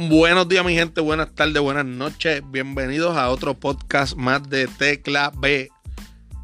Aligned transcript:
Buenos 0.00 0.48
días 0.48 0.64
mi 0.64 0.74
gente, 0.74 1.00
buenas 1.00 1.34
tardes, 1.34 1.60
buenas 1.60 1.84
noches. 1.84 2.40
Bienvenidos 2.52 3.16
a 3.16 3.30
otro 3.30 3.54
podcast 3.54 4.14
más 4.14 4.48
de 4.48 4.68
Tecla 4.68 5.32
B 5.36 5.70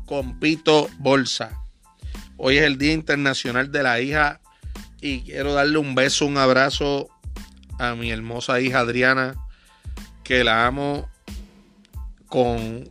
con 0.06 0.40
Pito 0.40 0.88
Bolsa. 0.98 1.62
Hoy 2.36 2.56
es 2.56 2.64
el 2.64 2.78
Día 2.78 2.92
Internacional 2.92 3.70
de 3.70 3.84
la 3.84 4.00
Hija 4.00 4.40
y 5.00 5.20
quiero 5.20 5.52
darle 5.52 5.78
un 5.78 5.94
beso, 5.94 6.26
un 6.26 6.36
abrazo 6.36 7.06
a 7.78 7.94
mi 7.94 8.10
hermosa 8.10 8.60
hija 8.60 8.80
Adriana, 8.80 9.36
que 10.24 10.42
la 10.42 10.66
amo 10.66 11.08
con 12.26 12.88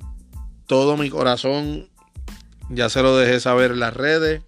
todo 0.66 0.96
mi 0.96 1.10
corazón. 1.10 1.90
Ya 2.70 2.88
se 2.88 3.02
lo 3.02 3.18
dejé 3.18 3.42
saber 3.42 3.72
en 3.72 3.82
las 3.82 3.94
redes. 3.94 4.44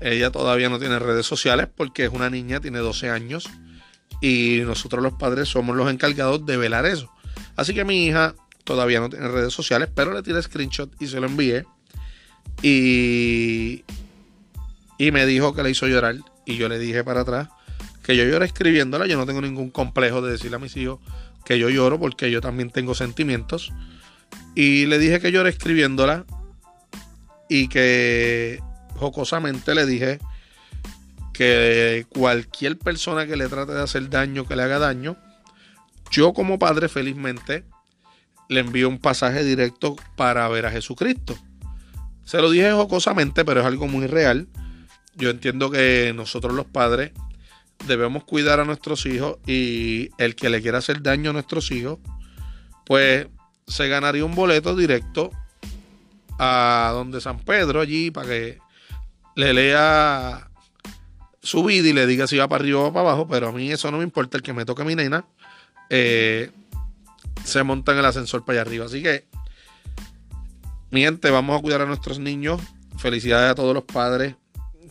Ella 0.00 0.30
todavía 0.30 0.70
no 0.70 0.78
tiene 0.78 0.98
redes 0.98 1.26
sociales 1.26 1.68
porque 1.76 2.04
es 2.04 2.10
una 2.14 2.30
niña, 2.30 2.60
tiene 2.60 2.78
12 2.78 3.10
años 3.10 3.50
y 4.20 4.60
nosotros 4.64 5.02
los 5.02 5.14
padres 5.14 5.48
somos 5.48 5.76
los 5.76 5.90
encargados 5.90 6.44
de 6.44 6.56
velar 6.56 6.86
eso. 6.86 7.10
Así 7.56 7.74
que 7.74 7.84
mi 7.84 8.06
hija 8.06 8.34
todavía 8.64 9.00
no 9.00 9.08
tiene 9.08 9.28
redes 9.28 9.52
sociales, 9.52 9.88
pero 9.94 10.12
le 10.12 10.22
tiré 10.22 10.42
screenshot 10.42 10.90
y 11.00 11.06
se 11.06 11.20
lo 11.20 11.26
envié. 11.26 11.64
Y, 12.62 13.84
y 14.98 15.10
me 15.12 15.26
dijo 15.26 15.54
que 15.54 15.62
le 15.62 15.70
hizo 15.70 15.86
llorar. 15.86 16.16
Y 16.44 16.56
yo 16.56 16.68
le 16.68 16.78
dije 16.78 17.04
para 17.04 17.20
atrás 17.20 17.48
que 18.02 18.16
yo 18.16 18.24
lloré 18.24 18.46
escribiéndola. 18.46 19.06
Yo 19.06 19.16
no 19.16 19.26
tengo 19.26 19.40
ningún 19.40 19.70
complejo 19.70 20.22
de 20.22 20.32
decirle 20.32 20.56
a 20.56 20.60
mis 20.60 20.76
hijos 20.76 20.98
que 21.44 21.58
yo 21.58 21.68
lloro 21.68 21.98
porque 21.98 22.30
yo 22.30 22.40
también 22.40 22.70
tengo 22.70 22.94
sentimientos. 22.94 23.72
Y 24.54 24.86
le 24.86 24.98
dije 24.98 25.20
que 25.20 25.32
lloré 25.32 25.50
escribiéndola 25.50 26.24
y 27.48 27.68
que 27.68 28.60
jocosamente 28.96 29.74
le 29.74 29.86
dije 29.86 30.18
que 31.38 32.04
cualquier 32.08 32.76
persona 32.80 33.24
que 33.24 33.36
le 33.36 33.46
trate 33.46 33.72
de 33.72 33.80
hacer 33.80 34.10
daño, 34.10 34.44
que 34.44 34.56
le 34.56 34.64
haga 34.64 34.80
daño, 34.80 35.16
yo 36.10 36.32
como 36.32 36.58
padre 36.58 36.88
felizmente 36.88 37.62
le 38.48 38.58
envío 38.58 38.88
un 38.88 38.98
pasaje 38.98 39.44
directo 39.44 39.94
para 40.16 40.48
ver 40.48 40.66
a 40.66 40.72
Jesucristo. 40.72 41.38
Se 42.24 42.38
lo 42.38 42.50
dije 42.50 42.72
jocosamente, 42.72 43.44
pero 43.44 43.60
es 43.60 43.66
algo 43.66 43.86
muy 43.86 44.08
real. 44.08 44.48
Yo 45.14 45.30
entiendo 45.30 45.70
que 45.70 46.12
nosotros 46.12 46.54
los 46.54 46.66
padres 46.66 47.12
debemos 47.86 48.24
cuidar 48.24 48.58
a 48.58 48.64
nuestros 48.64 49.06
hijos 49.06 49.36
y 49.46 50.10
el 50.18 50.34
que 50.34 50.50
le 50.50 50.60
quiera 50.60 50.78
hacer 50.78 51.02
daño 51.02 51.30
a 51.30 51.34
nuestros 51.34 51.70
hijos, 51.70 52.00
pues 52.84 53.28
se 53.68 53.86
ganaría 53.86 54.24
un 54.24 54.34
boleto 54.34 54.74
directo 54.74 55.30
a 56.40 56.90
donde 56.94 57.20
San 57.20 57.38
Pedro 57.38 57.80
allí 57.80 58.10
para 58.10 58.26
que 58.26 58.58
le 59.36 59.54
lea 59.54 60.47
su 61.48 61.70
y 61.70 61.80
le 61.94 62.06
diga 62.06 62.26
si 62.26 62.36
va 62.36 62.46
para 62.46 62.62
arriba 62.62 62.80
o 62.80 62.92
para 62.92 63.08
abajo, 63.08 63.26
pero 63.26 63.48
a 63.48 63.52
mí 63.52 63.70
eso 63.72 63.90
no 63.90 63.98
me 63.98 64.04
importa. 64.04 64.36
El 64.36 64.42
que 64.42 64.52
me 64.52 64.66
toque 64.66 64.84
mi 64.84 64.94
nena 64.94 65.24
eh, 65.88 66.50
se 67.42 67.62
monta 67.62 67.92
en 67.92 67.98
el 67.98 68.04
ascensor 68.04 68.44
para 68.44 68.60
allá 68.60 68.68
arriba. 68.68 68.84
Así 68.84 69.02
que, 69.02 69.26
mi 70.90 71.00
gente, 71.00 71.30
vamos 71.30 71.58
a 71.58 71.62
cuidar 71.62 71.80
a 71.80 71.86
nuestros 71.86 72.18
niños. 72.18 72.60
Felicidades 72.98 73.52
a 73.52 73.54
todos 73.54 73.72
los 73.72 73.84
padres 73.84 74.34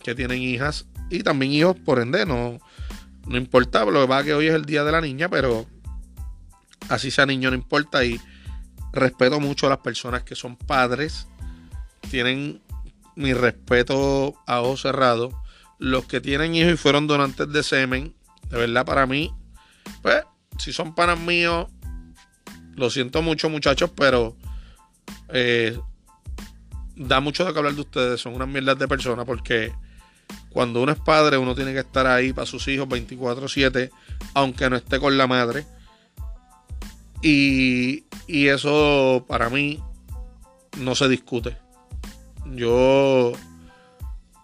que 0.02 0.16
tienen 0.16 0.42
hijas 0.42 0.86
y 1.10 1.22
también 1.22 1.52
hijos, 1.52 1.76
por 1.76 2.00
ende, 2.00 2.26
no, 2.26 2.58
no 3.26 3.36
importa. 3.36 3.84
Lo 3.84 4.02
que 4.02 4.08
pasa 4.08 4.20
es 4.20 4.26
que 4.26 4.34
hoy 4.34 4.46
es 4.48 4.54
el 4.54 4.64
día 4.64 4.82
de 4.82 4.90
la 4.90 5.00
niña, 5.00 5.28
pero 5.28 5.64
así 6.88 7.12
sea 7.12 7.24
niño, 7.24 7.50
no 7.50 7.56
importa. 7.56 8.04
Y 8.04 8.20
respeto 8.92 9.38
mucho 9.38 9.66
a 9.66 9.70
las 9.70 9.78
personas 9.78 10.24
que 10.24 10.34
son 10.34 10.56
padres. 10.56 11.28
Tienen 12.10 12.60
mi 13.14 13.32
respeto 13.32 14.34
a 14.44 14.60
ojos 14.60 14.82
cerrados 14.82 15.32
los 15.78 16.04
que 16.06 16.20
tienen 16.20 16.54
hijos 16.54 16.72
y 16.72 16.76
fueron 16.76 17.06
donantes 17.06 17.50
de 17.50 17.62
semen, 17.62 18.14
de 18.50 18.58
verdad 18.58 18.84
para 18.84 19.06
mí, 19.06 19.32
pues, 20.02 20.22
si 20.58 20.72
son 20.72 20.94
panas 20.94 21.18
míos, 21.18 21.68
lo 22.74 22.90
siento 22.90 23.22
mucho 23.22 23.48
muchachos, 23.48 23.90
pero 23.94 24.36
eh, 25.28 25.78
da 26.96 27.20
mucho 27.20 27.44
de 27.44 27.52
que 27.52 27.58
hablar 27.58 27.74
de 27.74 27.80
ustedes, 27.80 28.20
son 28.20 28.34
unas 28.34 28.48
mierdas 28.48 28.78
de 28.78 28.88
personas 28.88 29.24
porque 29.24 29.72
cuando 30.50 30.82
uno 30.82 30.92
es 30.92 30.98
padre 30.98 31.38
uno 31.38 31.54
tiene 31.54 31.72
que 31.72 31.80
estar 31.80 32.06
ahí 32.06 32.32
para 32.32 32.46
sus 32.46 32.66
hijos 32.68 32.88
24/7, 32.88 33.90
aunque 34.34 34.68
no 34.68 34.76
esté 34.76 34.98
con 34.98 35.16
la 35.16 35.26
madre. 35.26 35.66
Y, 37.22 38.04
y 38.26 38.46
eso 38.46 39.24
para 39.26 39.50
mí 39.50 39.82
no 40.78 40.94
se 40.94 41.08
discute. 41.08 41.56
Yo 42.54 43.32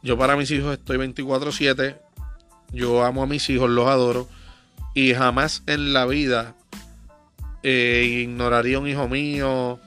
yo 0.05 0.19
para 0.19 0.37
mis 0.37 0.51
hijos 0.51 0.75
estoy 0.75 0.99
24/7. 0.99 1.99
Yo 2.73 3.05
amo 3.05 3.23
a 3.23 3.27
mis 3.27 3.49
hijos, 3.49 3.71
los 3.71 3.89
adoro. 3.89 4.29
Y 4.95 5.15
jamás 5.15 5.63
en 5.67 5.95
la 5.95 6.05
vida 6.05 6.55
eh, 7.63 8.21
ignoraría 8.23 8.79
un 8.79 8.87
hijo 8.87 9.09
mío 9.09 9.81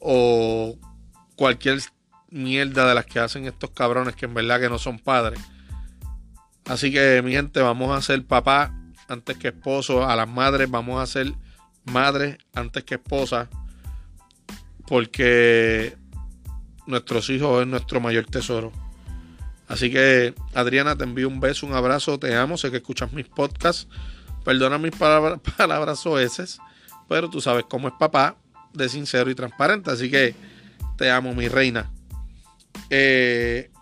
o 0.00 0.76
cualquier 1.36 1.80
mierda 2.30 2.88
de 2.88 2.94
las 2.96 3.06
que 3.06 3.20
hacen 3.20 3.46
estos 3.46 3.70
cabrones 3.70 4.16
que 4.16 4.26
en 4.26 4.34
verdad 4.34 4.60
que 4.60 4.68
no 4.68 4.78
son 4.80 4.98
padres. 4.98 5.38
Así 6.64 6.92
que 6.92 7.22
mi 7.22 7.30
gente, 7.30 7.60
vamos 7.60 7.96
a 7.96 8.02
ser 8.02 8.24
papá 8.26 8.74
antes 9.06 9.36
que 9.36 9.48
esposo. 9.48 10.04
A 10.04 10.16
las 10.16 10.28
madres 10.28 10.68
vamos 10.68 11.00
a 11.00 11.06
ser 11.06 11.32
madres 11.84 12.38
antes 12.54 12.82
que 12.82 12.96
esposa. 12.96 13.48
Porque 14.88 15.96
nuestros 16.88 17.30
hijos 17.30 17.62
es 17.62 17.68
nuestro 17.68 18.00
mayor 18.00 18.24
tesoro. 18.24 18.72
Así 19.74 19.90
que, 19.90 20.36
Adriana, 20.54 20.96
te 20.96 21.02
envío 21.02 21.26
un 21.26 21.40
beso, 21.40 21.66
un 21.66 21.74
abrazo, 21.74 22.16
te 22.16 22.36
amo, 22.36 22.56
sé 22.56 22.70
que 22.70 22.76
escuchas 22.76 23.12
mis 23.12 23.26
podcasts. 23.26 23.88
Perdona 24.44 24.78
mis 24.78 24.92
palabras, 24.96 25.40
palabras 25.56 26.04
pero 27.08 27.28
tú 27.28 27.40
sabes 27.40 27.64
cómo 27.68 27.88
es 27.88 27.94
papá, 27.98 28.36
de 28.72 28.88
sincero 28.88 29.32
y 29.32 29.34
transparente. 29.34 29.90
Así 29.90 30.12
que 30.12 30.36
te 30.96 31.10
amo, 31.10 31.34
mi 31.34 31.48
reina. 31.48 31.90
Eh, 32.88 33.72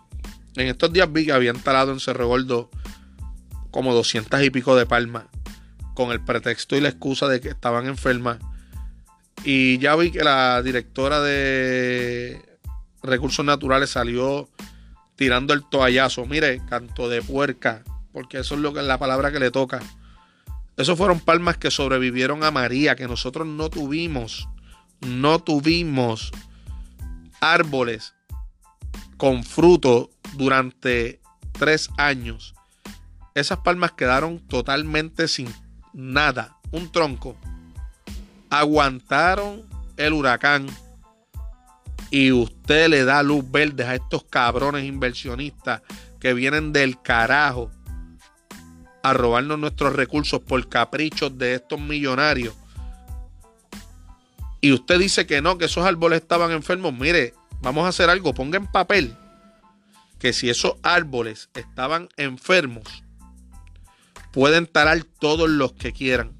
en 0.55 0.67
estos 0.67 0.91
días 0.91 1.13
vi 1.13 1.27
que 1.27 1.31
habían 1.31 1.59
talado 1.59 1.91
en 1.91 1.99
Cerro 1.99 2.27
Gordo 2.27 2.71
como 3.69 3.93
200 3.93 4.41
y 4.41 4.49
pico 4.49 4.75
de 4.75 4.87
palmas, 4.87 5.25
con 5.93 6.11
el 6.11 6.25
pretexto 6.25 6.75
y 6.75 6.81
la 6.81 6.89
excusa 6.89 7.27
de 7.27 7.39
que 7.39 7.49
estaban 7.49 7.85
enfermas. 7.85 8.39
Y 9.43 9.77
ya 9.77 9.95
vi 9.95 10.09
que 10.09 10.23
la 10.23 10.63
directora 10.63 11.21
de 11.21 12.43
Recursos 13.03 13.45
Naturales 13.45 13.91
salió 13.91 14.49
tirando 15.15 15.53
el 15.53 15.63
toallazo. 15.63 16.25
Mire, 16.25 16.61
canto 16.69 17.09
de 17.09 17.21
puerca, 17.21 17.83
porque 18.11 18.39
eso 18.39 18.55
es 18.55 18.61
lo 18.61 18.73
que 18.73 18.79
es 18.79 18.85
la 18.85 18.97
palabra 18.97 19.31
que 19.31 19.39
le 19.39 19.51
toca. 19.51 19.81
Esos 20.75 20.97
fueron 20.97 21.19
palmas 21.19 21.57
que 21.57 21.69
sobrevivieron 21.69 22.43
a 22.43 22.51
María, 22.51 22.95
que 22.95 23.07
nosotros 23.07 23.47
no 23.47 23.69
tuvimos, 23.69 24.47
no 25.01 25.39
tuvimos 25.39 26.31
árboles 27.41 28.15
con 29.17 29.43
fruto 29.43 30.09
durante 30.33 31.21
tres 31.51 31.89
años. 31.97 32.55
Esas 33.35 33.59
palmas 33.59 33.91
quedaron 33.91 34.39
totalmente 34.39 35.27
sin 35.27 35.53
nada, 35.93 36.57
un 36.71 36.91
tronco. 36.91 37.37
Aguantaron 38.49 39.63
el 39.97 40.13
huracán 40.13 40.67
y 42.13 42.31
usted 42.31 42.89
le 42.89 43.05
da 43.05 43.23
luz 43.23 43.43
verde 43.49 43.83
a 43.83 43.95
estos 43.95 44.23
cabrones 44.25 44.85
inversionistas 44.85 45.81
que 46.19 46.35
vienen 46.35 46.71
del 46.71 47.01
carajo 47.01 47.71
a 49.01 49.13
robarnos 49.13 49.57
nuestros 49.57 49.95
recursos 49.95 50.39
por 50.41 50.69
caprichos 50.69 51.35
de 51.39 51.55
estos 51.55 51.79
millonarios. 51.79 52.53
Y 54.61 54.73
usted 54.73 54.99
dice 54.99 55.25
que 55.25 55.41
no, 55.41 55.57
que 55.57 55.65
esos 55.65 55.87
árboles 55.87 56.21
estaban 56.21 56.51
enfermos. 56.51 56.93
Mire, 56.93 57.33
vamos 57.63 57.83
a 57.83 57.89
hacer 57.89 58.11
algo. 58.11 58.31
Ponga 58.31 58.57
en 58.57 58.67
papel 58.67 59.17
que 60.19 60.33
si 60.33 60.51
esos 60.51 60.75
árboles 60.83 61.49
estaban 61.55 62.09
enfermos, 62.17 63.03
pueden 64.31 64.67
talar 64.67 65.03
todos 65.03 65.49
los 65.49 65.73
que 65.73 65.93
quieran. 65.93 66.31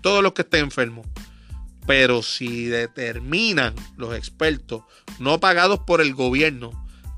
Todos 0.00 0.20
los 0.20 0.32
que 0.32 0.42
estén 0.42 0.64
enfermos. 0.64 1.06
Pero 1.86 2.22
si 2.22 2.66
determinan 2.66 3.74
los 3.96 4.14
expertos, 4.14 4.84
no 5.18 5.40
pagados 5.40 5.80
por 5.80 6.00
el 6.00 6.14
gobierno, 6.14 6.70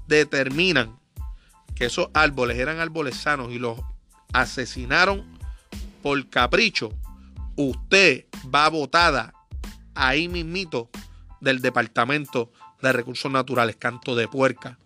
determinan 0.06 0.98
que 1.74 1.86
esos 1.86 2.08
árboles 2.14 2.58
eran 2.58 2.78
árboles 2.78 3.16
sanos 3.16 3.52
y 3.52 3.58
los 3.58 3.78
asesinaron 4.32 5.24
por 6.02 6.28
capricho, 6.28 6.92
usted 7.56 8.26
va 8.54 8.68
votada 8.68 9.34
ahí 9.94 10.28
mismito 10.28 10.90
del 11.40 11.60
Departamento 11.60 12.52
de 12.82 12.92
Recursos 12.92 13.30
Naturales, 13.30 13.76
canto 13.76 14.14
de 14.14 14.28
puerca. 14.28 14.78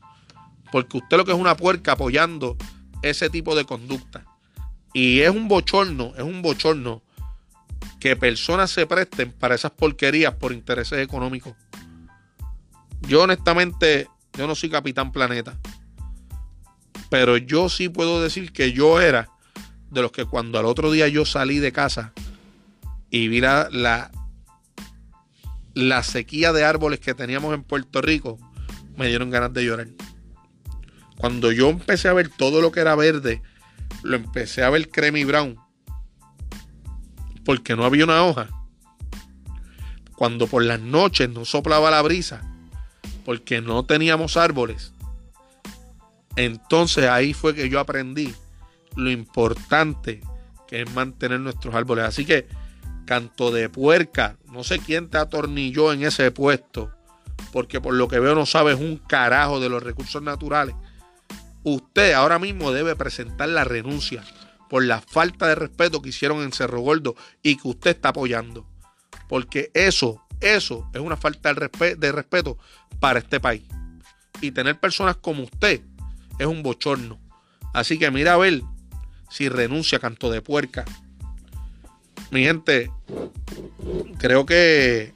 Porque 0.70 0.98
usted 0.98 1.16
lo 1.16 1.24
que 1.24 1.32
es 1.32 1.38
una 1.38 1.56
puerca 1.56 1.92
apoyando 1.92 2.56
ese 3.02 3.30
tipo 3.30 3.54
de 3.54 3.64
conducta. 3.64 4.24
Y 4.92 5.20
es 5.20 5.30
un 5.30 5.48
bochorno, 5.48 6.12
es 6.16 6.22
un 6.22 6.42
bochorno 6.42 7.02
que 8.00 8.16
personas 8.16 8.70
se 8.70 8.86
presten 8.86 9.32
para 9.32 9.54
esas 9.54 9.72
porquerías 9.72 10.34
por 10.34 10.52
intereses 10.52 11.00
económicos. 11.00 11.54
Yo 13.02 13.22
honestamente, 13.22 14.08
yo 14.34 14.46
no 14.46 14.54
soy 14.54 14.70
capitán 14.70 15.12
planeta. 15.12 15.58
Pero 17.10 17.36
yo 17.36 17.68
sí 17.68 17.88
puedo 17.88 18.22
decir 18.22 18.52
que 18.52 18.72
yo 18.72 19.00
era 19.00 19.28
de 19.90 20.02
los 20.02 20.12
que 20.12 20.24
cuando 20.24 20.58
al 20.58 20.66
otro 20.66 20.92
día 20.92 21.08
yo 21.08 21.24
salí 21.24 21.58
de 21.58 21.72
casa 21.72 22.12
y 23.10 23.28
vi 23.28 23.40
la, 23.40 23.68
la, 23.72 24.10
la 25.74 26.02
sequía 26.02 26.52
de 26.52 26.64
árboles 26.64 27.00
que 27.00 27.14
teníamos 27.14 27.54
en 27.54 27.64
Puerto 27.64 28.02
Rico, 28.02 28.38
me 28.96 29.08
dieron 29.08 29.30
ganas 29.30 29.52
de 29.54 29.64
llorar. 29.64 29.88
Cuando 31.16 31.50
yo 31.50 31.70
empecé 31.70 32.08
a 32.08 32.12
ver 32.12 32.28
todo 32.28 32.60
lo 32.60 32.70
que 32.70 32.80
era 32.80 32.94
verde, 32.94 33.42
lo 34.02 34.16
empecé 34.16 34.62
a 34.62 34.70
ver 34.70 34.90
crema 34.90 35.18
y 35.18 35.24
brown, 35.24 35.56
porque 37.48 37.74
no 37.76 37.86
había 37.86 38.04
una 38.04 38.26
hoja. 38.26 38.50
Cuando 40.16 40.48
por 40.48 40.62
las 40.62 40.80
noches 40.80 41.30
no 41.30 41.46
soplaba 41.46 41.90
la 41.90 42.02
brisa, 42.02 42.42
porque 43.24 43.62
no 43.62 43.86
teníamos 43.86 44.36
árboles. 44.36 44.92
Entonces 46.36 47.06
ahí 47.06 47.32
fue 47.32 47.54
que 47.54 47.70
yo 47.70 47.80
aprendí 47.80 48.34
lo 48.96 49.10
importante 49.10 50.20
que 50.66 50.82
es 50.82 50.92
mantener 50.92 51.40
nuestros 51.40 51.74
árboles. 51.74 52.04
Así 52.04 52.26
que, 52.26 52.48
canto 53.06 53.50
de 53.50 53.70
puerca, 53.70 54.36
no 54.52 54.62
sé 54.62 54.78
quién 54.78 55.08
te 55.08 55.16
atornilló 55.16 55.94
en 55.94 56.02
ese 56.02 56.30
puesto, 56.30 56.92
porque 57.50 57.80
por 57.80 57.94
lo 57.94 58.08
que 58.08 58.20
veo 58.20 58.34
no 58.34 58.44
sabes 58.44 58.78
un 58.78 58.98
carajo 58.98 59.58
de 59.58 59.70
los 59.70 59.82
recursos 59.82 60.20
naturales 60.20 60.74
usted 61.64 62.12
ahora 62.12 62.38
mismo 62.38 62.72
debe 62.72 62.96
presentar 62.96 63.48
la 63.48 63.64
renuncia 63.64 64.22
por 64.68 64.84
la 64.84 65.00
falta 65.00 65.46
de 65.46 65.54
respeto 65.54 66.02
que 66.02 66.10
hicieron 66.10 66.42
en 66.42 66.52
Cerro 66.52 66.80
Gordo 66.80 67.16
y 67.42 67.56
que 67.56 67.68
usted 67.68 67.90
está 67.90 68.10
apoyando. 68.10 68.66
Porque 69.28 69.70
eso, 69.74 70.22
eso 70.40 70.88
es 70.94 71.00
una 71.00 71.16
falta 71.16 71.52
de, 71.52 72.12
respeto 72.12 72.58
para 73.00 73.18
este 73.18 73.40
país. 73.40 73.64
Y 74.40 74.52
tener 74.52 74.78
personas 74.78 75.16
como 75.16 75.44
usted 75.44 75.80
es 76.38 76.46
un 76.46 76.62
bochorno. 76.62 77.18
Así 77.74 77.98
que 77.98 78.10
mira 78.10 78.34
a 78.34 78.38
ver 78.38 78.62
si 79.30 79.48
renuncia 79.48 79.98
canto 79.98 80.30
de 80.30 80.42
puerca. 80.42 80.84
Mi 82.30 82.44
gente, 82.44 82.90
creo 84.18 84.46
que 84.46 85.12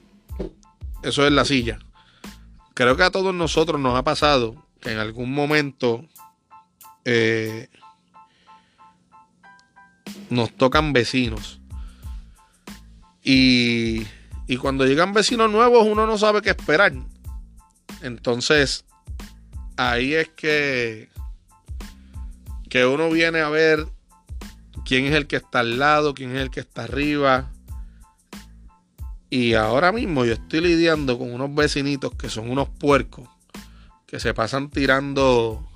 eso 1.03 1.25
es 1.25 1.31
la 1.31 1.45
silla. 1.45 1.79
Creo 2.73 2.97
que 2.97 3.03
a 3.03 3.11
todos 3.11 3.33
nosotros 3.33 3.79
nos 3.79 3.97
ha 3.97 4.03
pasado 4.03 4.55
que 4.79 4.91
en 4.91 4.97
algún 4.97 5.31
momento 5.31 6.05
eh, 7.05 7.69
nos 10.29 10.51
tocan 10.55 10.93
vecinos. 10.93 11.59
Y, 13.23 14.05
y 14.47 14.57
cuando 14.57 14.85
llegan 14.85 15.13
vecinos 15.13 15.51
nuevos, 15.51 15.85
uno 15.87 16.05
no 16.05 16.17
sabe 16.17 16.41
qué 16.41 16.49
esperar. 16.49 16.93
Entonces, 18.01 18.85
ahí 19.77 20.13
es 20.13 20.29
que, 20.29 21.09
que 22.69 22.85
uno 22.85 23.09
viene 23.09 23.39
a 23.39 23.49
ver 23.49 23.87
quién 24.85 25.05
es 25.05 25.13
el 25.13 25.27
que 25.27 25.37
está 25.37 25.59
al 25.59 25.79
lado, 25.79 26.13
quién 26.13 26.35
es 26.35 26.41
el 26.41 26.49
que 26.49 26.59
está 26.59 26.83
arriba. 26.83 27.51
Y 29.29 29.53
ahora 29.53 29.91
mismo 29.91 30.25
yo 30.25 30.33
estoy 30.33 30.61
lidiando 30.61 31.17
con 31.17 31.33
unos 31.33 31.53
vecinitos 31.55 32.13
que 32.15 32.29
son 32.29 32.51
unos 32.51 32.69
puercos, 32.69 33.27
que 34.05 34.19
se 34.19 34.33
pasan 34.33 34.69
tirando 34.69 35.67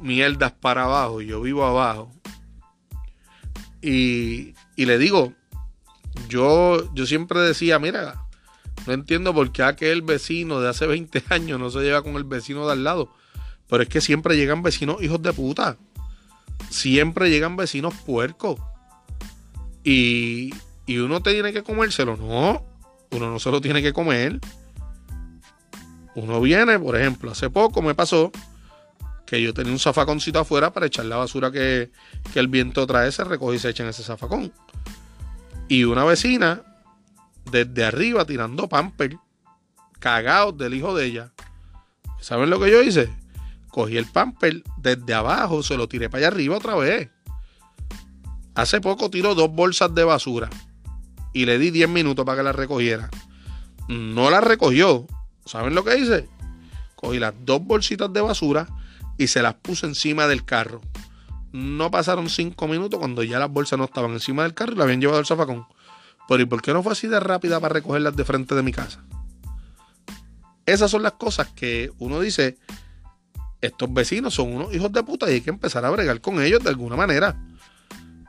mierdas 0.00 0.50
para 0.50 0.84
abajo 0.84 1.20
yo 1.20 1.40
vivo 1.42 1.64
abajo. 1.64 2.10
Y, 3.82 4.54
y 4.76 4.86
le 4.86 4.96
digo, 4.96 5.34
yo, 6.28 6.92
yo 6.94 7.04
siempre 7.06 7.40
decía, 7.40 7.78
mira, 7.78 8.22
no 8.86 8.92
entiendo 8.92 9.34
por 9.34 9.52
qué 9.52 9.62
aquel 9.62 10.02
vecino 10.02 10.60
de 10.60 10.68
hace 10.68 10.86
20 10.86 11.24
años 11.30 11.58
no 11.58 11.70
se 11.70 11.80
lleva 11.80 12.02
con 12.02 12.16
el 12.16 12.24
vecino 12.24 12.66
de 12.66 12.72
al 12.72 12.84
lado. 12.84 13.12
Pero 13.68 13.82
es 13.82 13.88
que 13.88 14.00
siempre 14.00 14.36
llegan 14.36 14.62
vecinos 14.62 15.02
hijos 15.02 15.22
de 15.22 15.32
puta. 15.32 15.76
Siempre 16.70 17.30
llegan 17.30 17.56
vecinos 17.56 17.94
puercos. 18.06 18.60
Y, 19.84 20.52
y 20.86 20.98
uno 20.98 21.22
tiene 21.22 21.52
que 21.52 21.62
comérselo. 21.62 22.16
No, 22.16 22.64
uno 23.10 23.30
no 23.30 23.38
se 23.38 23.50
lo 23.50 23.60
tiene 23.60 23.82
que 23.82 23.92
comer. 23.92 24.40
Uno 26.14 26.40
viene, 26.40 26.78
por 26.78 26.96
ejemplo, 26.96 27.30
hace 27.30 27.48
poco 27.48 27.80
me 27.80 27.94
pasó 27.94 28.30
que 29.32 29.40
yo 29.40 29.54
tenía 29.54 29.72
un 29.72 29.78
zafaconcito 29.78 30.40
afuera 30.40 30.74
para 30.74 30.84
echar 30.84 31.06
la 31.06 31.16
basura 31.16 31.50
que, 31.50 31.90
el 32.34 32.48
viento 32.48 32.86
trae, 32.86 33.10
se 33.10 33.24
recoge 33.24 33.56
y 33.56 33.58
se 33.58 33.70
echa 33.70 33.82
en 33.82 33.88
ese 33.88 34.02
zafacón. 34.02 34.52
Y 35.68 35.84
una 35.84 36.04
vecina, 36.04 36.60
desde 37.50 37.82
arriba, 37.82 38.26
tirando 38.26 38.68
pamper, 38.68 39.16
cagados 39.98 40.58
del 40.58 40.74
hijo 40.74 40.94
de 40.94 41.06
ella. 41.06 41.32
¿Saben 42.20 42.50
lo 42.50 42.60
que 42.60 42.70
yo 42.70 42.82
hice? 42.82 43.08
Cogí 43.68 43.96
el 43.96 44.04
pamper 44.04 44.62
desde 44.76 45.14
abajo, 45.14 45.62
se 45.62 45.78
lo 45.78 45.88
tiré 45.88 46.10
para 46.10 46.26
allá 46.26 46.34
arriba 46.34 46.58
otra 46.58 46.74
vez. 46.74 47.08
Hace 48.54 48.82
poco 48.82 49.08
tiró 49.08 49.34
dos 49.34 49.50
bolsas 49.50 49.94
de 49.94 50.04
basura 50.04 50.50
y 51.32 51.46
le 51.46 51.58
di 51.58 51.70
10 51.70 51.88
minutos 51.88 52.26
para 52.26 52.36
que 52.36 52.44
la 52.44 52.52
recogiera. 52.52 53.08
No 53.88 54.28
la 54.28 54.42
recogió. 54.42 55.06
¿Saben 55.46 55.74
lo 55.74 55.84
que 55.84 55.96
hice? 55.96 56.28
Cogí 56.96 57.18
las 57.18 57.32
dos 57.46 57.64
bolsitas 57.64 58.12
de 58.12 58.20
basura, 58.20 58.68
y 59.22 59.28
se 59.28 59.42
las 59.42 59.54
puso 59.54 59.86
encima 59.86 60.26
del 60.26 60.44
carro. 60.44 60.80
No 61.52 61.90
pasaron 61.90 62.28
cinco 62.28 62.66
minutos 62.66 62.98
cuando 62.98 63.22
ya 63.22 63.38
las 63.38 63.50
bolsas 63.50 63.78
no 63.78 63.84
estaban 63.84 64.12
encima 64.12 64.42
del 64.42 64.54
carro 64.54 64.72
y 64.72 64.76
la 64.76 64.84
habían 64.84 65.00
llevado 65.00 65.18
al 65.18 65.26
zafacón. 65.26 65.66
Pero 66.28 66.42
¿y 66.42 66.46
por 66.46 66.62
qué 66.62 66.72
no 66.72 66.82
fue 66.82 66.92
así 66.92 67.06
de 67.06 67.20
rápida 67.20 67.60
para 67.60 67.74
recogerlas 67.74 68.16
de 68.16 68.24
frente 68.24 68.54
de 68.54 68.62
mi 68.62 68.72
casa? 68.72 69.04
Esas 70.66 70.90
son 70.90 71.02
las 71.02 71.12
cosas 71.12 71.48
que 71.48 71.90
uno 71.98 72.20
dice, 72.20 72.56
estos 73.60 73.92
vecinos 73.92 74.34
son 74.34 74.54
unos 74.54 74.74
hijos 74.74 74.92
de 74.92 75.02
puta 75.02 75.30
y 75.30 75.34
hay 75.34 75.40
que 75.40 75.50
empezar 75.50 75.84
a 75.84 75.90
bregar 75.90 76.20
con 76.20 76.42
ellos 76.42 76.62
de 76.62 76.70
alguna 76.70 76.96
manera. 76.96 77.36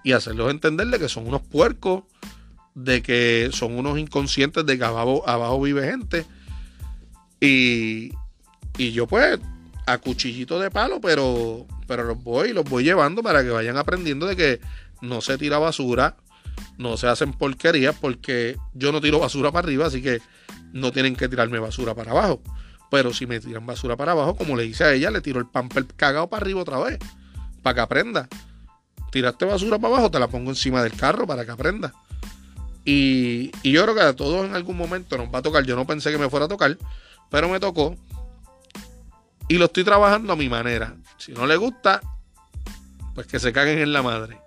Y 0.03 0.11
hacerlos 0.11 0.51
entenderle 0.51 0.99
que 0.99 1.09
son 1.09 1.27
unos 1.27 1.41
puercos, 1.41 2.03
de 2.75 3.01
que 3.01 3.49
son 3.53 3.77
unos 3.77 3.97
inconscientes 3.97 4.65
de 4.65 4.77
que 4.77 4.83
abajo, 4.83 5.27
abajo 5.27 5.61
vive 5.61 5.89
gente. 5.89 6.25
Y, 7.39 8.11
y 8.77 8.91
yo 8.91 9.07
pues 9.07 9.39
a 9.85 9.97
cuchillito 9.97 10.59
de 10.59 10.71
palo, 10.71 11.01
pero, 11.01 11.68
pero 11.88 12.03
los 12.03 12.24
voy, 12.24 12.53
los 12.53 12.65
voy 12.65 12.83
llevando 12.83 13.21
para 13.21 13.44
que 13.44 13.50
vayan 13.50 13.77
aprendiendo 13.77 14.25
de 14.25 14.35
que 14.35 14.62
no 15.01 15.21
se 15.21 15.38
tira 15.38 15.57
basura, 15.59 16.15
no 16.77 16.97
se 16.97 17.07
hacen 17.07 17.33
porquerías, 17.33 17.95
porque 18.00 18.57
yo 18.74 18.91
no 18.91 19.01
tiro 19.01 19.19
basura 19.19 19.51
para 19.51 19.65
arriba, 19.65 19.88
así 19.88 20.01
que 20.01 20.21
no 20.71 20.91
tienen 20.91 21.15
que 21.15 21.27
tirarme 21.27 21.59
basura 21.59 21.94
para 21.94 22.12
abajo. 22.12 22.41
Pero 22.89 23.13
si 23.13 23.25
me 23.25 23.39
tiran 23.39 23.65
basura 23.65 23.97
para 23.97 24.12
abajo, 24.12 24.35
como 24.35 24.56
le 24.56 24.65
hice 24.65 24.83
a 24.83 24.94
ella, 24.94 25.12
le 25.12 25.21
tiro 25.21 25.39
el 25.39 25.47
pamper 25.47 25.86
cagado 25.95 26.29
para 26.29 26.44
arriba 26.44 26.62
otra 26.62 26.77
vez, 26.79 27.00
para 27.62 27.75
que 27.75 27.81
aprenda. 27.81 28.29
Tiraste 29.12 29.46
basura 29.46 29.77
para 29.79 29.96
abajo, 29.96 30.12
te 30.12 30.19
la 30.19 30.27
pongo 30.27 30.51
encima 30.51 30.81
del 30.81 30.93
carro 30.93 31.27
para 31.27 31.46
que 31.46 31.51
aprenda. 31.51 31.93
Y, 32.86 33.51
y 33.63 33.72
yo 33.72 33.84
creo 33.84 33.96
que 33.96 34.01
a 34.01 34.15
todos 34.15 34.46
en 34.46 34.55
algún 34.55 34.77
momento 34.77 35.17
nos 35.17 35.34
va 35.34 35.39
a 35.39 35.41
tocar. 35.41 35.63
Yo 35.63 35.75
no 35.75 35.88
pensé 35.88 36.12
que 36.12 36.17
me 36.17 36.29
fuera 36.29 36.46
a 36.46 36.50
tocar, 36.50 36.77
pero 37.29 37.50
me 37.50 37.60
tocó. 37.60 37.96
Y 39.53 39.60
lo 39.60 39.65
estoy 39.65 39.83
trabajando 39.83 40.33
a 40.33 40.36
mi 40.36 40.50
manera. 40.50 40.95
Si 41.19 41.31
no 41.31 41.45
le 41.45 41.57
gusta, 41.57 42.01
pues 43.13 43.27
que 43.27 43.38
se 43.38 43.53
caguen 43.53 43.77
en 43.77 43.93
la 43.93 44.01
madre. 44.01 44.39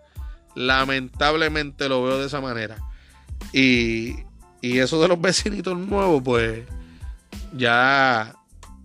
Lamentablemente 0.57 1.89
lo 1.89 2.03
veo 2.03 2.19
de 2.19 2.27
esa 2.27 2.41
manera. 2.41 2.77
Y, 3.53 4.17
y 4.61 4.79
eso 4.81 5.01
de 5.01 5.07
los 5.07 5.21
vecinitos 5.21 5.79
nuevos, 5.79 6.21
pues 6.25 6.65
ya, 7.57 8.35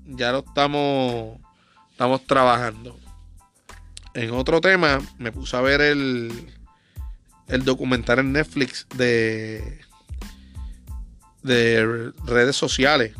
ya 0.05 0.31
lo 0.31 0.45
estamos, 0.47 1.39
estamos 1.89 2.23
trabajando. 2.27 2.99
En 4.13 4.29
otro 4.29 4.61
tema, 4.61 4.99
me 5.17 5.31
puse 5.31 5.57
a 5.57 5.61
ver 5.61 5.81
el, 5.81 6.53
el 7.47 7.65
documental 7.65 8.19
en 8.19 8.33
Netflix 8.33 8.85
de, 8.95 9.81
de 11.41 12.13
redes 12.27 12.55
sociales 12.55 13.15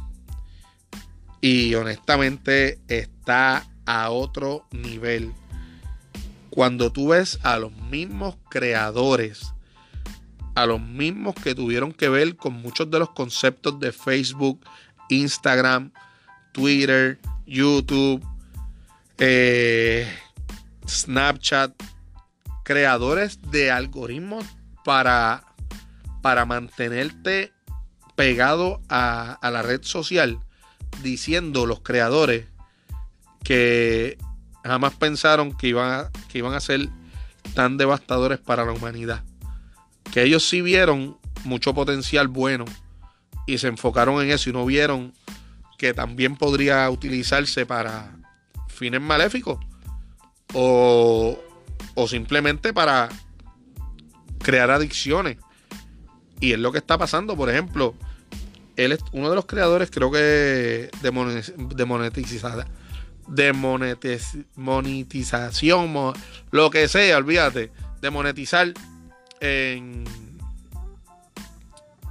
y 1.42 1.74
honestamente 1.74 2.80
está 2.88 3.68
a 3.86 4.12
otro 4.12 4.68
nivel. 4.72 5.34
Cuando 6.52 6.92
tú 6.92 7.10
ves 7.10 7.40
a 7.42 7.58
los 7.58 7.76
mismos 7.76 8.38
creadores, 8.50 9.54
a 10.54 10.66
los 10.68 10.80
mismos 10.80 11.34
que 11.36 11.56
tuvieron 11.56 11.92
que 11.92 12.10
ver 12.10 12.36
con 12.36 12.54
muchos 12.54 12.92
de 12.92 13.00
los 13.00 13.10
conceptos 13.10 13.80
de 13.80 13.92
Facebook, 13.92 14.64
Instagram, 15.10 15.92
Twitter, 16.52 17.20
YouTube, 17.48 18.24
eh, 19.18 20.08
Snapchat, 20.88 21.74
creadores 22.64 23.40
de 23.50 23.72
algoritmos 23.72 24.46
para, 24.84 25.44
para 26.22 26.46
mantenerte 26.46 27.52
pegado 28.16 28.82
a, 28.90 29.34
a 29.42 29.52
la 29.52 29.62
red 29.64 29.82
social 29.84 30.40
diciendo 31.02 31.66
los 31.66 31.82
creadores 31.82 32.46
que 33.44 34.18
jamás 34.64 34.94
pensaron 34.96 35.56
que 35.56 35.68
iban 35.68 35.92
a, 35.92 36.10
que 36.30 36.38
iban 36.38 36.54
a 36.54 36.60
ser 36.60 36.90
tan 37.54 37.78
devastadores 37.78 38.40
para 38.40 38.66
la 38.66 38.72
humanidad. 38.72 39.24
Que 40.12 40.24
ellos 40.24 40.48
sí 40.48 40.62
vieron 40.62 41.18
mucho 41.44 41.74
potencial 41.74 42.28
bueno 42.28 42.66
y 43.48 43.58
se 43.58 43.68
enfocaron 43.68 44.22
en 44.22 44.32
eso 44.32 44.50
y 44.50 44.54
no 44.54 44.66
vieron 44.66 45.14
que 45.78 45.94
también 45.94 46.36
podría 46.36 46.90
utilizarse 46.90 47.66
para 47.66 48.16
fines 48.68 49.02
maléficos 49.02 49.58
o, 50.54 51.40
o 51.96 52.08
simplemente 52.08 52.74
para 52.74 53.10
crear 54.40 54.70
adicciones. 54.70 55.38
Y 56.40 56.54
es 56.54 56.60
lo 56.60 56.72
que 56.72 56.80
está 56.80 56.98
pasando, 56.98 57.36
por 57.36 57.50
ejemplo, 57.50 57.96
él 58.76 58.92
es 58.94 59.00
uno 59.12 59.30
de 59.30 59.36
los 59.36 59.46
creadores, 59.46 59.92
creo 59.92 60.12
que 60.12 60.90
de, 61.02 61.12
monetizada 61.86 62.68
de 63.28 63.54
monetización, 64.56 66.14
lo 66.52 66.70
que 66.70 66.88
sea, 66.88 67.18
olvídate, 67.18 67.72
de 68.02 68.10
monetizar 68.10 68.74
en, 69.40 70.04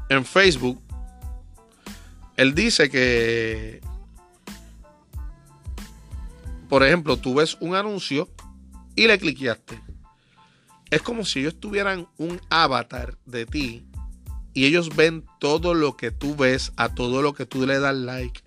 en 0.08 0.24
Facebook. 0.24 0.80
Él 2.36 2.54
dice 2.54 2.88
que, 2.88 3.82
por 6.70 6.82
ejemplo, 6.82 7.18
tú 7.18 7.34
ves 7.34 7.58
un 7.60 7.74
anuncio 7.74 8.30
y 8.96 9.06
le 9.06 9.18
cliqueaste. 9.18 9.78
Es 10.90 11.02
como 11.02 11.24
si 11.24 11.40
ellos 11.40 11.60
tuvieran 11.60 12.08
un 12.16 12.40
avatar 12.48 13.18
de 13.26 13.44
ti 13.44 13.84
y 14.54 14.66
ellos 14.66 14.94
ven 14.96 15.24
todo 15.38 15.74
lo 15.74 15.96
que 15.96 16.10
tú 16.10 16.36
ves, 16.36 16.72
a 16.76 16.94
todo 16.94 17.22
lo 17.22 17.34
que 17.34 17.46
tú 17.46 17.66
le 17.66 17.78
das 17.78 17.96
like. 17.96 18.40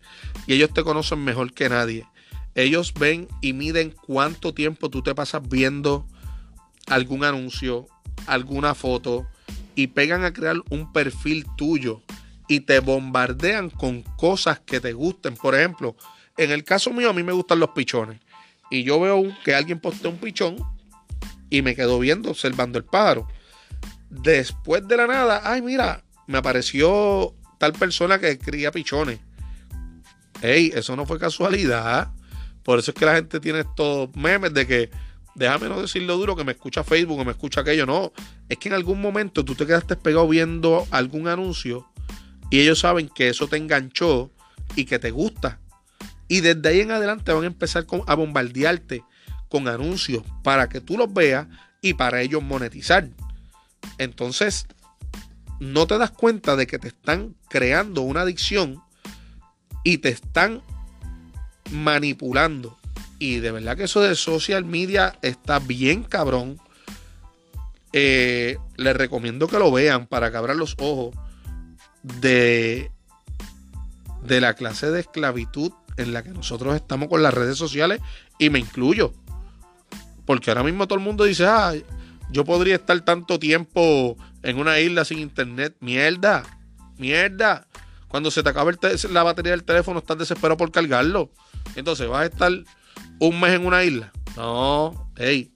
Y 0.48 0.54
ellos 0.54 0.74
te 0.74 0.84
conocen 0.84 1.24
mejor 1.24 1.54
que 1.54 1.70
nadie. 1.70 2.06
Ellos 2.56 2.94
ven 2.94 3.28
y 3.42 3.54
miden 3.54 3.92
cuánto 4.06 4.54
tiempo 4.54 4.90
tú 4.90 5.02
te 5.02 5.16
pasas 5.16 5.48
viendo 5.48 6.06
algún 6.88 7.24
anuncio, 7.24 7.88
alguna 8.28 8.76
foto 8.76 9.28
y 9.76 9.88
pegan 9.88 10.24
a 10.24 10.34
crear 10.34 10.58
un 10.70 10.92
perfil 10.92 11.46
tuyo 11.58 12.02
y 12.48 12.60
te 12.60 12.80
bombardean 12.80 13.70
con 13.70 14.04
cosas 14.18 14.60
que 14.60 14.80
te 14.80 14.94
gusten. 14.94 15.36
Por 15.36 15.56
ejemplo, 15.56 15.96
en 16.38 16.52
el 16.52 16.64
caso 16.64 16.92
mío 16.92 17.10
a 17.10 17.14
mí 17.14 17.24
me 17.24 17.32
gustan 17.32 17.60
los 17.60 17.70
pichones 17.70 18.20
y 18.70 18.84
yo 18.84 19.00
veo 19.00 19.24
que 19.44 19.56
alguien 19.56 19.80
postea 19.80 20.12
un 20.12 20.18
pichón 20.18 20.58
y 21.50 21.62
me 21.62 21.76
quedo 21.76 22.00
viendo, 22.00 22.32
observando 22.32 22.78
el 22.78 22.86
pájaro. 22.86 23.28
Después 24.22 24.88
de 24.88 24.96
la 24.96 25.08
nada, 25.08 25.42
ay, 25.44 25.62
mira, 25.62 26.04
me 26.28 26.38
apareció 26.38 27.34
tal 27.58 27.74
persona 27.74 28.20
que 28.20 28.38
cría 28.38 28.72
pichones. 28.72 29.20
Ey, 30.42 30.72
eso 30.76 30.96
no 30.96 31.06
fue 31.06 31.20
casualidad. 31.20 32.12
Por 32.64 32.80
eso 32.80 32.92
es 32.92 32.96
que 32.96 33.06
la 33.06 33.16
gente 33.16 33.40
tiene 33.40 33.62
estos 33.62 34.16
memes 34.16 34.54
de 34.54 34.68
que, 34.68 34.90
déjame 35.36 35.68
no 35.68 35.82
decirlo 35.82 36.18
duro, 36.18 36.36
que 36.36 36.44
me 36.44 36.52
escucha 36.52 36.84
Facebook 36.84 37.20
o 37.20 37.26
me 37.26 37.32
escucha 37.32 37.62
aquello. 37.62 37.86
No, 37.86 38.14
es 38.48 38.58
que 38.58 38.70
en 38.70 38.76
algún 38.76 39.02
momento 39.02 39.44
tú 39.44 39.56
te 39.56 39.66
quedaste 39.66 39.96
pegado 39.96 40.28
viendo 40.28 40.86
algún 40.92 41.28
anuncio 41.28 41.88
y 42.50 42.60
ellos 42.60 42.80
saben 42.80 43.10
que 43.10 43.30
eso 43.30 43.48
te 43.48 43.58
enganchó 43.58 44.32
y 44.76 44.86
que 44.86 45.00
te 45.00 45.12
gusta. 45.12 45.60
Y 46.28 46.42
desde 46.42 46.70
ahí 46.70 46.82
en 46.82 46.92
adelante 46.92 47.34
van 47.34 47.44
a 47.44 47.48
empezar 47.48 47.86
a 48.06 48.16
bombardearte 48.16 49.04
con 49.50 49.68
anuncios 49.68 50.24
para 50.44 50.70
que 50.70 50.82
tú 50.82 50.98
los 50.98 51.12
veas 51.12 51.48
y 51.82 51.96
para 51.96 52.22
ellos 52.22 52.44
monetizar. 52.44 53.10
Entonces, 53.98 54.68
no 55.60 55.88
te 55.88 55.98
das 55.98 56.12
cuenta 56.12 56.56
de 56.56 56.68
que 56.68 56.80
te 56.80 56.90
están 56.90 57.36
creando 57.50 58.02
una 58.02 58.22
adicción 58.22 58.82
y 59.84 60.00
te 60.00 60.10
están 60.10 60.62
manipulando. 61.72 62.78
Y 63.20 63.40
de 63.40 63.52
verdad 63.52 63.78
que 63.78 63.84
eso 63.84 64.02
de 64.02 64.16
social 64.16 64.66
media 64.66 65.18
está 65.22 65.60
bien 65.60 66.04
cabrón. 66.04 66.60
Eh, 67.94 68.58
les 68.76 68.98
recomiendo 68.98 69.48
que 69.48 69.60
lo 69.60 69.72
vean 69.72 70.08
para 70.08 70.32
que 70.32 70.38
abran 70.38 70.58
los 70.58 70.76
ojos 70.80 71.16
de, 72.02 72.92
de 74.24 74.42
la 74.42 74.56
clase 74.56 74.90
de 74.90 75.02
esclavitud 75.02 75.72
en 75.98 76.12
la 76.12 76.24
que 76.24 76.30
nosotros 76.30 76.76
estamos 76.76 77.08
con 77.08 77.22
las 77.22 77.34
redes 77.34 77.58
sociales 77.58 78.02
y 78.40 78.50
me 78.50 78.60
incluyo. 78.60 79.14
Porque 80.26 80.50
ahora 80.50 80.64
mismo 80.64 80.88
todo 80.88 80.98
el 80.98 81.06
mundo 81.06 81.24
dice, 81.24 81.46
ah, 81.46 81.74
yo 82.34 82.44
podría 82.44 82.76
estar 82.76 83.00
tanto 83.02 83.40
tiempo 83.40 84.18
en 84.42 84.58
una 84.58 84.80
isla 84.80 85.06
sin 85.06 85.20
internet. 85.20 85.76
Mierda, 85.80 86.44
mierda. 86.98 87.68
Cuando 88.08 88.32
se 88.32 88.42
te 88.42 88.50
acaba 88.50 88.72
la 89.12 89.24
batería 89.24 89.52
del 89.52 89.64
teléfono, 89.64 90.00
estás 90.00 90.18
desesperado 90.18 90.58
por 90.58 90.72
cargarlo. 90.72 91.32
Entonces, 91.76 92.08
¿vas 92.08 92.24
a 92.24 92.26
estar 92.26 92.52
un 93.20 93.40
mes 93.40 93.54
en 93.54 93.66
una 93.66 93.84
isla? 93.84 94.12
No, 94.36 95.12
hey, 95.16 95.52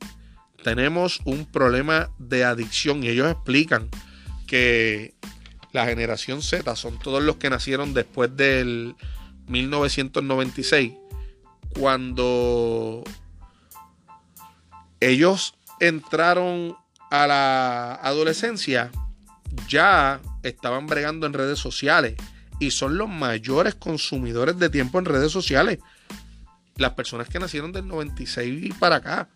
tenemos 0.63 1.19
un 1.25 1.45
problema 1.45 2.11
de 2.19 2.45
adicción 2.45 3.03
y 3.03 3.09
ellos 3.09 3.31
explican 3.31 3.89
que 4.45 5.15
la 5.71 5.85
generación 5.85 6.43
Z 6.43 6.75
son 6.75 6.99
todos 6.99 7.23
los 7.23 7.37
que 7.37 7.49
nacieron 7.49 7.95
después 7.95 8.35
del 8.37 8.95
1996, 9.47 10.93
cuando 11.73 13.03
ellos 14.99 15.56
entraron 15.79 16.75
a 17.09 17.27
la 17.27 17.95
adolescencia, 17.95 18.91
ya 19.67 20.19
estaban 20.43 20.87
bregando 20.87 21.25
en 21.25 21.33
redes 21.33 21.59
sociales 21.59 22.15
y 22.59 22.71
son 22.71 22.97
los 22.97 23.09
mayores 23.09 23.75
consumidores 23.75 24.57
de 24.57 24.69
tiempo 24.69 24.99
en 24.99 25.05
redes 25.05 25.31
sociales. 25.31 25.79
Las 26.75 26.93
personas 26.93 27.29
que 27.29 27.39
nacieron 27.39 27.71
del 27.71 27.87
96 27.87 28.65
y 28.65 28.73
para 28.73 28.97
acá. 28.97 29.29